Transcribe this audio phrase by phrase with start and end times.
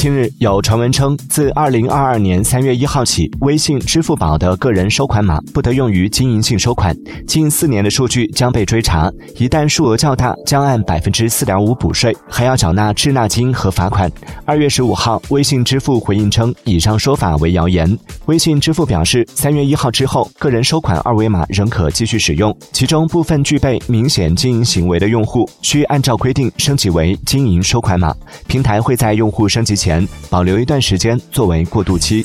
[0.00, 14.10] 近日有传闻称，自二零二二年三月一号起，微信、支付宝的个人收款码不得用于经营性收款，近四年的数据将被追查，一旦数额较大，将按百分之四点五补税，还要缴纳滞纳金和罚款。
[14.46, 17.98] 二月十五号，微信支付回应称，以上说法为谣言。
[18.24, 28.14] 微信支付表示，三月一号之后，个人收款二维码仍可继续使用，其中部分具备明显经营行为的用户，需按照规定升级为经营收款码，
[28.46, 29.89] 平台会在用户升级前。
[30.28, 32.24] 保留一段时间作为过渡期。